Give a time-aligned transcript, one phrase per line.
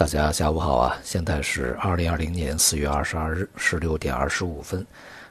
[0.00, 0.98] 大家下午好啊！
[1.04, 4.86] 现在是二零二零年四月二十二日十六点二十五分。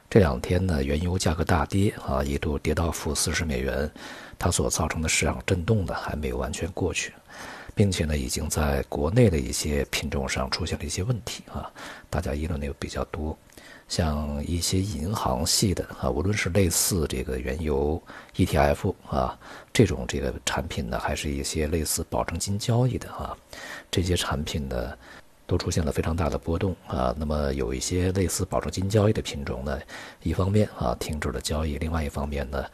[0.08, 3.90] 这两天呢，原油价格大跌啊，一度跌到负四十美元，
[4.38, 7.12] 它所造成的市场震动呢还没有完全过去，
[7.74, 11.68] 并且呢，已经在国内的一些品种上出现了一些问题啊，
[12.08, 13.36] 大家议论的又比较多。
[13.90, 18.00] 像一些银行系的啊，无论是类似这个原油
[18.36, 19.36] ETF 啊
[19.72, 23.36] 这种这个产品呢，还是一些类似保证金交易的啊，
[23.90, 24.96] 这些产品呢，
[25.44, 27.12] 都出现了非常大的波动啊。
[27.18, 29.76] 那么有一些类似保证金交易的品种呢，
[30.22, 32.64] 一方面啊停止了交易，另外一方面呢，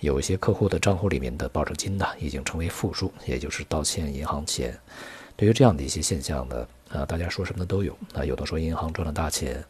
[0.00, 4.76] 有一些客户的账户里面的保证金呢已经成为负数，也就是倒欠银行钱。
[5.36, 9.62] 对于这样的一些现象呢，啊，大家说什么的都有啊，有的说银行赚了大钱，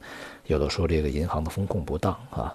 [0.46, 2.55] 有的说这个银行的风控不当啊，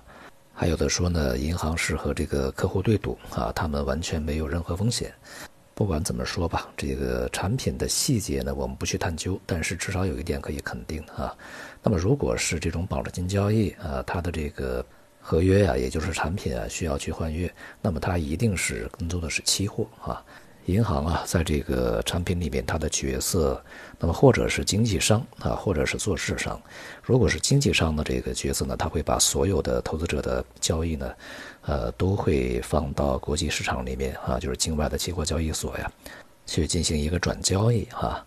[0.54, 5.12] 还有的说呢，银行是和这个客户对赌啊，他们完全没有任何风险。
[5.74, 11.36] 不管怎么说吧，这个产品的细节呢，我们不去探究，但是至少有一点可以肯定啊。
[11.82, 14.86] 那么如果是这种保证金交易啊，它的这个
[15.20, 20.24] 合约呀，也就是产品啊，需要去换月，那么它一定是跟踪的是期货啊。
[20.70, 23.62] 银行啊，在这个产品里面，它的角色，
[23.98, 26.62] 那么或者是经纪商啊，或者是做市商。
[27.02, 31.12] 如果是经纪商的这个角色呢，他会把所有的投资者的交易呢，
[31.62, 35.92] 呃，都会放到国际市场里面啊，就是境外的期货交易所呀，
[36.46, 38.24] 去进行一个转交易哈。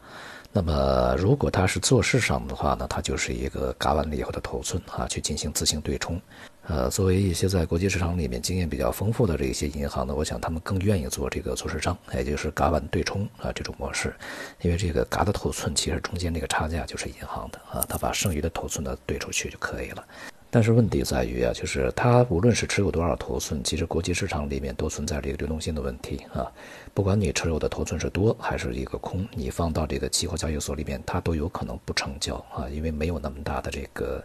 [0.53, 6.21] 那么，如果他是做市商的话呢，他就是一个嘎完了以后的头寸啊，去进行自行对冲。
[6.69, 14.15] 呃，作为一些在国际市场里面经验比较丰富的这些银行呢，我想他们更愿意做这个做市账，也就是嘎完对冲啊这种模式，
[14.61, 20.05] 因为这个嘎的头寸其实中间那个差价就是银行的啊，他把剩余的头寸呢对出去就可以了。
[20.51, 26.47] 但是问题在于啊，就是他无论是持有多少头寸，其实国际市场里面都存在这个流动性的问题啊。
[26.95, 34.23] 不管你持有的头寸是多还是一个空，你放到这个期货交易所里面，它都有可能不成交啊，因为没有那么大的这个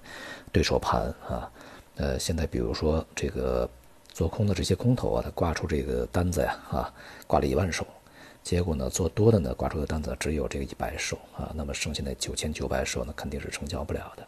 [0.51, 1.49] 对手盘啊。
[1.97, 3.69] 呃，现在比如说这个
[4.13, 6.93] 做空的这些空头啊，他挂出这个单子呀，啊，
[7.25, 7.85] 挂了一万手，
[8.43, 14.27] 结果呢，做多的呢，挂出的单子只有这个一百手啊，那么剩下的九千九百手呢，肯定是成交不了的，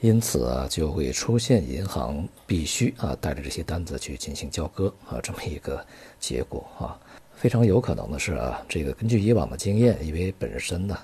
[0.00, 5.84] 因此啊，就会出现银行必须啊带着这些单子去进行交割啊这么一个
[6.20, 6.98] 结果啊，
[7.34, 10.98] 非常有可能的是啊，这个根据以往的经验，因为本身呢。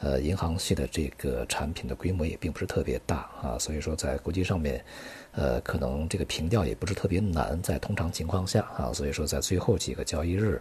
[0.00, 4.84] 呃，银行系的这个产品的规模也并不是特别大啊，所以说在国际上面，
[5.32, 10.60] 呃，可能这个平调也不是特别难，在通常情况下啊，所以说在最后几个交易日，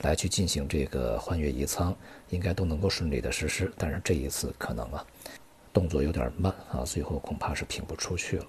[0.00, 1.94] 来去进行这个换月移仓，
[2.30, 3.70] 应该都能够顺利的实施。
[3.76, 5.04] 但是这一次可能啊，
[5.72, 8.46] 动作有点慢啊，最后恐怕是平不出去了。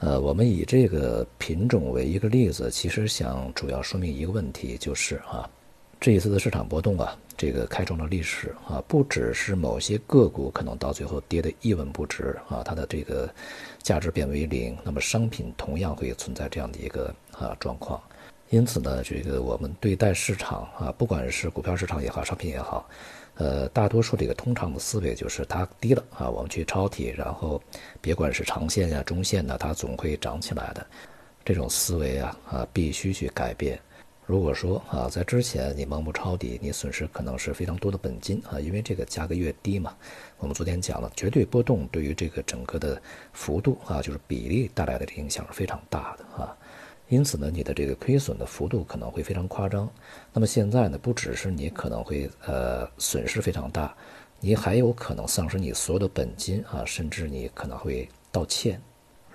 [0.00, 5.48] 呃，我们以这个品种为一个例子，其实想主要说明一个问题，就是啊。
[6.02, 13.32] 这一次的市场波动啊，这个开创了历史啊，不只是某些个股可能到最后跌得一文不值啊，它的这个
[13.84, 18.02] 价值变为零，那么商品同样会存在这样的一个啊状况。
[18.50, 22.84] 因此呢，这个我们对待市场啊，不管是股票市场也好，商品也好，
[23.36, 27.62] 呃，大多数这个通常的思维就是它低了啊，我们去抄底，然后
[28.00, 30.84] 别管是长线呀、中线呢，它总会涨起来的。
[31.44, 33.78] 这种思维啊啊，必须去改变。
[34.24, 39.94] 如果说啊，在之前你盲目抄底，你损失可能是非常多的本金啊，因为这个价格越低嘛，
[40.38, 43.02] 我们昨天讲了，绝对波动对于这个整个的
[43.32, 46.56] 幅度啊，就是比例带来的影响是非常大的啊，
[47.08, 49.90] 因此呢，你的这个亏损的幅度可能会非常夸张。
[50.32, 53.92] 那么现在呢，不只是你可能会呃损失非常大，
[54.38, 58.80] 你还有可能丧失你所有的本金啊，甚至你可能会道歉。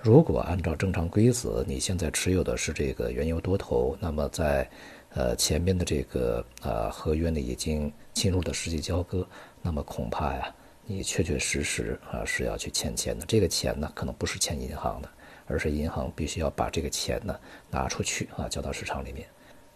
[0.00, 4.68] 如果按照正常规则，你现在持有的是这个原油多头，那么在，
[5.10, 9.26] 呃前面的这个呃合约呢已经进入的实际交割，
[9.60, 10.54] 那么恐怕呀，
[10.86, 13.26] 你确确实实啊是要去欠钱的。
[13.26, 15.08] 这个钱呢可能不是欠银行的，
[15.46, 17.36] 而是银行必须要把这个钱呢
[17.68, 19.26] 拿出去啊交到市场里面。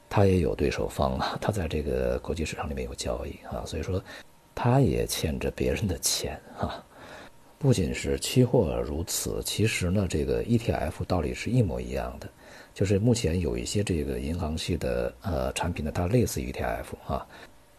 [0.09, 4.03] 他也有对手方啊，他在这个国际市场里面有交易啊，所以说
[4.55, 6.85] 他也欠着别人的钱啊。
[7.63, 12.29] 不仅是期货如此，其实呢，这个 ETF 道理是一模一样的，
[12.75, 17.25] 就是目前有一些这个银行系的呃产品呢，它类似于 ETF 啊，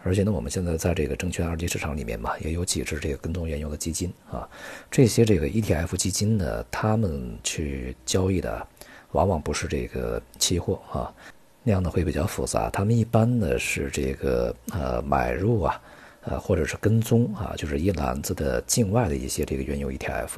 [0.01, 4.47] 而且呢，我们现在在这个证券二级市场里面嘛，也有几只这个跟踪原油的基金啊，
[4.89, 8.65] 这些这个 ETF 基金呢，他们去交易的
[9.11, 11.13] 往往不是这个期货啊，
[11.61, 15.81] 那样呢会比较复杂，他们一般呢是这个呃买入啊。
[16.25, 20.29] 呃，或者是跟踪啊，就是一篮子的境外的一些这个原油 ETF，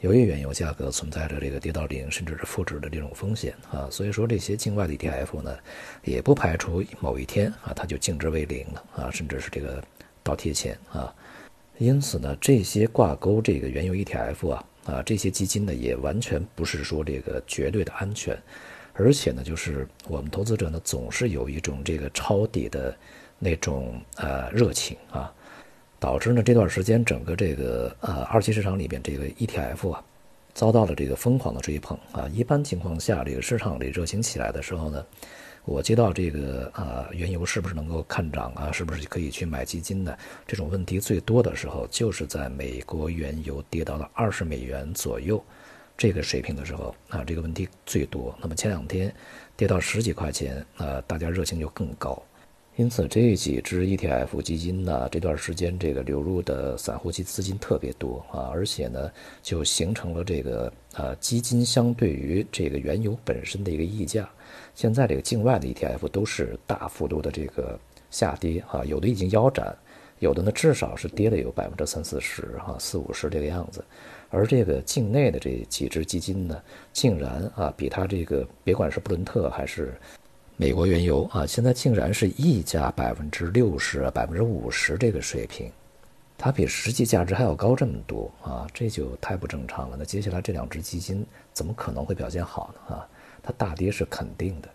[0.00, 5.56] 由于原油价格存在着这个跌到零甚至是负值的这种风险啊，所以说这些境外的 ETF 呢，
[6.02, 9.82] 也不排除某一天啊，它就净值为零了啊，甚至是这个
[10.22, 11.14] 倒贴钱啊。
[11.78, 18.38] 因此呢，这些挂钩这个原油 ETF 啊啊这些基金呢，也完全不是说这个绝对的安全，
[18.92, 22.94] 而且呢，就是我们投资者呢总是有一种这个抄底的
[23.38, 25.32] 那种呃热情啊，
[25.98, 30.04] 导致呢这段时间整个这个呃二级市场里边这个 ETF 啊
[30.52, 32.28] 遭到了这个疯狂的追捧啊。
[32.32, 35.04] 一般情况下，这个市场里热情起来的时候呢。
[35.66, 38.70] 我接到这个啊，原油是不是能够看涨啊？
[38.70, 40.14] 是不是可以去买基金呢？
[40.46, 45.42] 这种问题最多的时候，就是在美国原油跌到了二十美元左右
[45.96, 48.36] 这个水平的时候啊，这个问题最多。
[48.42, 49.10] 那么前两天
[49.56, 52.22] 跌到十几块钱啊，大家热情就更高。
[52.76, 59.08] 因此这几只 ETF 基金呢，这段时间这个流入的散户基资金特别多啊，而且呢，
[59.42, 64.28] 就形成了这个呃基金相对于这个原油本身的一个溢价。
[64.74, 67.78] 现在这个境外的 ETF 都是大幅度的这个
[68.10, 69.72] 下跌啊，有的已经腰斩，
[70.18, 73.84] 有的呢至少是跌了有百分之三四十哈四五十这个样子，
[74.30, 76.60] 而这个境内的这几只基金呢，
[76.92, 79.94] 竟然啊比它这个别管是布伦特还是
[80.56, 85.68] 美国原油啊，现在竟然是溢价百分之六十百分之五十这个水平，
[86.38, 89.96] 它比实际价值还要高这么多啊，这就太不正常了。
[89.98, 93.08] 那接下来这两只基金怎么可能会表现好呢啊？
[93.42, 94.68] 它大跌是肯定的，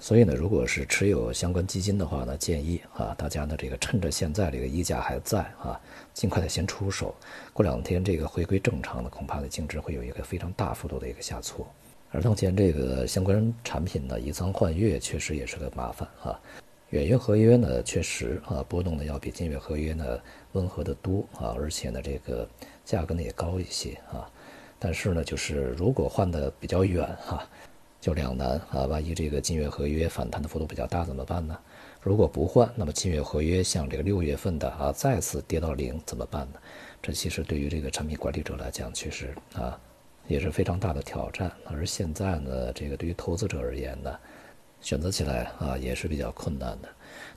[0.00, 5.80] 所以呢，如果是持有相关基金的话呢，建议啊大家呢这个趁着现在这个溢价还在啊，
[6.12, 7.14] 尽快的先出手。
[7.52, 11.64] 过两天这个回归正常的，恐怕呢净值会有一个非常大幅度的一个下挫。
[12.10, 16.40] 而当前这个相关产品呢以仓换月确实也是个麻烦啊。
[16.90, 20.18] 远月合约呢确实啊波动呢要比近月合约呢
[20.52, 22.48] 温和的多啊，而且呢这个
[22.84, 24.28] 价格呢也高一些啊。
[24.78, 27.46] 但是呢就是如果换的比较远哈。
[28.00, 28.86] 就两难啊！
[28.86, 31.54] 万一这个近月合约反弹的幅度比较大怎么办呢？
[32.00, 36.58] 如果不换，那么近月合约像这个六月份的啊再次跌到零怎么办呢？
[37.02, 39.78] 这其实对于这个产品管理者来讲，确实啊
[40.30, 41.52] 也是非常大的挑战。
[41.64, 44.16] 而现在呢，这个对于投资者而言呢，
[44.80, 46.88] 选择起来啊也是比较困难的。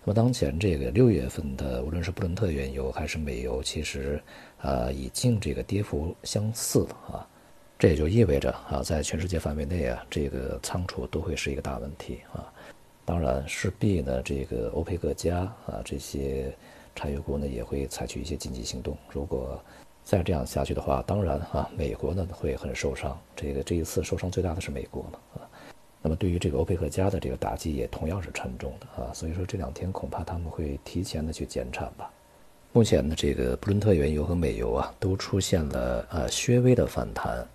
[0.04, 4.22] 那么当前这个六月份的，无论是布伦特原油还是美油，其实
[4.62, 7.28] 啊已经这个跌幅相似了啊。
[7.80, 12.54] 这也就意味着啊，在全世界范围内啊，这个仓储都会是一个大问题啊。
[13.04, 16.56] 当然，势必呢，这个欧佩克加啊这些
[16.96, 18.96] 产油国呢也会采取一些紧急行动。
[19.12, 19.62] 如果
[20.04, 23.18] 再这样下去的话，当然啊，美国呢会很受伤。
[23.36, 25.48] 这个这一次受伤最大的是美国嘛啊。
[26.02, 29.14] 那么对于这个欧佩克加的这个打击也同样是沉重的啊。
[29.14, 32.12] 所以说这两天恐怕他们会提前的去减产吧。
[32.74, 37.48] 目前呢，这个布伦特原油和美油啊都出现了呃略微的反弹。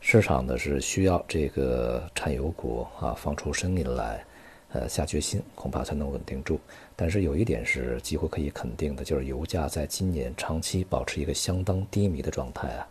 [0.00, 4.24] 市场呢是需要这个产油国啊放出声音来，
[4.72, 6.58] 呃下决心，恐怕才能稳定住。
[7.00, 12.88] 但是有一点是几乎可以肯定的，就是油价在今年长期保持一个相当低迷的状态啊，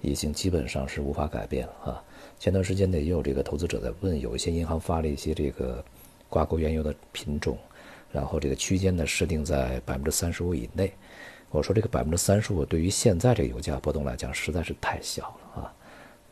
[0.00, 2.04] 已经基本上是无法改变了啊。
[2.38, 5.84] 前段时间呢也有这个投资者在问，有一些银行发了一些这个
[6.28, 7.58] 挂钩原油的品种，
[8.12, 10.92] 然后这个区间呢设定在百分之三十五以内。
[11.50, 15.74] 我说这个百分之三十五对于现在这个油价波动来讲实在是太小了啊。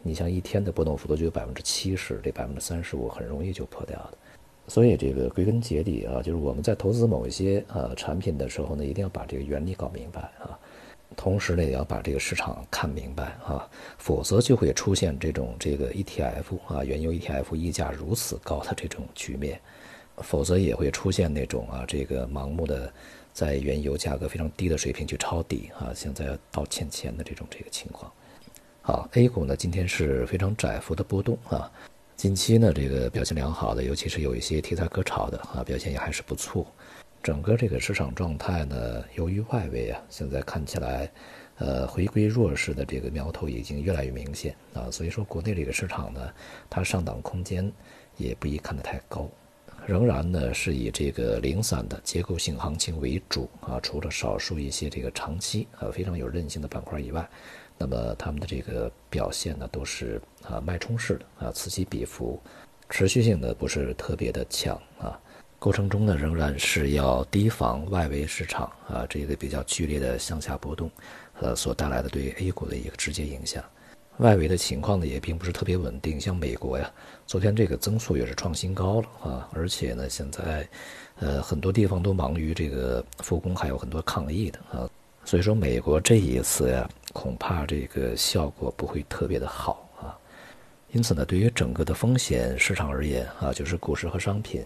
[0.04, 4.18] 你像一天的波动幅度就有百分之七十，这百分之三十五很容易就破掉的。
[4.68, 10.58] 所以这个归根结底啊，就是我们在投资某一些呃产品的时候呢，一定要把这个原理搞明白啊，
[11.16, 13.66] 同时呢也要把这个市场看明白啊，
[13.96, 19.58] 否则就会出现这种这个 ETF 啊，原油 ETF 溢价如此高的这种局面，
[20.18, 22.92] 否则也会出现那种啊这个盲目的
[23.32, 28.12] 在原油价格非常低的水平去抄底啊，现在到欠钱的这种这个情况。
[28.82, 31.70] 好，A 股呢今天是非常窄幅的波动啊，
[32.18, 36.66] 近期呢这个表现良好的，尤其是有一些题材可炒的啊，表现也还是不错。
[37.22, 41.08] 整个这个市场状态呢，由于外围啊现在看起来，
[41.58, 46.20] 呃回归弱势的这个苗头已经越来越明显啊，所以说国内这个市场呢，
[46.68, 47.72] 它上档空间
[48.16, 49.30] 也不宜看得太高，
[49.86, 57.30] 仍然呢是以这个零散的结构性行情为主啊，除了少数一些这个长期啊非常有韧性的板块以外。
[57.78, 62.40] 那么他们的这个表现呢，都是啊脉冲式的啊此起彼伏，
[62.90, 65.18] 持续性的不是特别的强啊。
[65.60, 70.90] 过程中呢，仍然是要提防外围市场啊这个比较剧烈的向下波动，
[71.40, 73.64] 呃所带来的对 A 股的一个直接影响。
[74.18, 76.20] 外围的情况呢，也并不是特别稳定。
[76.20, 76.90] 像美国呀，
[77.26, 80.68] 昨天这个增速也是创新高了啊，而且呢，现在
[81.20, 84.90] 呃很多地方都忙于这个复工，还有很多抗疫的啊。
[85.28, 90.16] 所以说，美国这一次呀，恐怕这个效果不会特别的好啊。
[90.90, 94.64] 因此呢，对于整个的风险市场而言啊，就是股市和商品，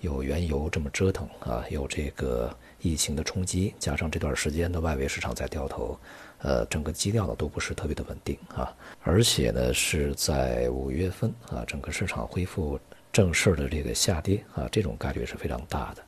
[0.00, 5.96] 有原油这么折腾啊，有这个疫情的冲击，加上这段时间的外围市场在掉头，
[6.38, 8.74] 呃，整个基调呢都不是特别的稳定啊。
[9.04, 12.76] 而且呢是在五月份啊，整个市场恢复
[13.12, 16.02] 正式的这个下跌啊，这种概率是非常大的。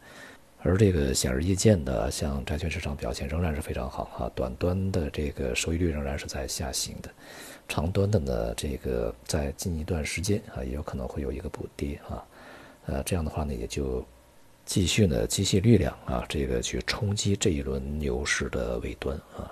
[0.65, 7.11] 而这个显而易见的，像债券市场表现仍然是非常好啊，短端的这个收益率仍然是在下行的，
[7.69, 12.25] 长端的呢，这个在近一段时间啊，也有可能会有一个补跌啊。
[12.87, 14.05] 呃，这样的话呢，也就
[14.65, 19.51] 继续呢积蓄力量啊，这个去冲击这一轮牛市的尾端啊，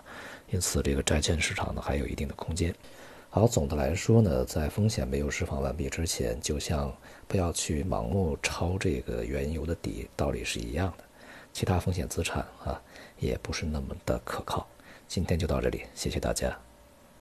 [0.51, 2.73] 因此这个债券市场呢还有一定的空间。
[3.33, 6.93] 好，总的来说呢，在风险没有释放完毕之前，就像
[7.29, 11.05] 不要去盲目抄这个原油的底，道理是一样的。
[11.53, 12.83] 其他风险资产啊，
[13.21, 14.67] 也不是那么的可靠。
[15.07, 16.70] 今天就到这里，谢谢大家。